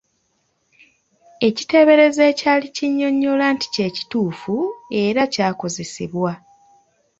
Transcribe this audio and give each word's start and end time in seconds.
Ekiteeberezo 1.47 2.21
ekyali 2.31 2.67
kinnyonnyola 2.75 3.45
nti 3.55 3.67
kye 3.73 3.87
kituufu 3.95 4.55
eraky'akozesebwa. 5.01 6.31